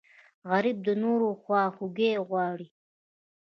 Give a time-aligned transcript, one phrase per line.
[0.49, 2.67] غریب د نورو خواخوږی غواړي